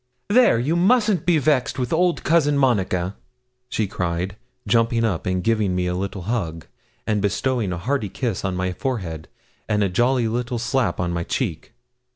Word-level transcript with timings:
'There, 0.29 0.57
you 0.57 0.75
mustn't 0.75 1.27
be 1.27 1.37
vexed 1.37 1.77
with 1.77 1.93
old 1.93 2.23
Cousin 2.23 2.57
Monica,' 2.57 3.15
she 3.69 3.85
cried, 3.85 4.35
jumping 4.67 5.03
up, 5.03 5.27
and 5.27 5.43
giving 5.43 5.75
me 5.75 5.85
a 5.85 5.93
little 5.93 6.23
hug, 6.23 6.65
and 7.05 7.21
bestowing 7.21 7.71
a 7.71 7.77
hearty 7.77 8.09
kiss 8.09 8.43
on 8.43 8.55
my 8.55 8.73
forehead, 8.73 9.27
and 9.69 9.83
a 9.83 9.89
jolly 9.89 10.27
little 10.27 10.57
slap 10.57 10.99
on 10.99 11.11
my 11.13 11.21
cheek. 11.23 11.73